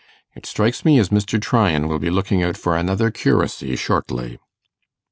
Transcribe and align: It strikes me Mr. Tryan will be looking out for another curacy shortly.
It 0.33 0.47
strikes 0.47 0.83
me 0.83 0.97
Mr. 0.97 1.39
Tryan 1.39 1.87
will 1.87 1.99
be 1.99 2.09
looking 2.09 2.41
out 2.41 2.57
for 2.57 2.75
another 2.75 3.11
curacy 3.11 3.75
shortly. 3.75 4.39